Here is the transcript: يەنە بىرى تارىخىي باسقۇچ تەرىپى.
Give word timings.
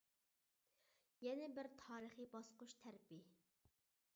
يەنە 1.25 1.49
بىرى 1.59 1.73
تارىخىي 1.83 2.31
باسقۇچ 2.33 2.75
تەرىپى. 2.87 3.21